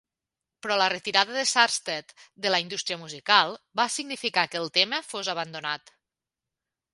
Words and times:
Però 0.65 0.75
la 0.81 0.85
retirada 0.93 1.35
de 1.39 1.43
Sarstedt 1.49 2.23
de 2.45 2.53
la 2.53 2.61
indústria 2.63 2.97
musical 3.03 3.53
va 3.81 3.87
significar 3.97 4.47
que 4.55 4.63
el 4.63 4.73
tema 4.79 5.03
fos 5.11 5.31
abandonat. 5.35 5.95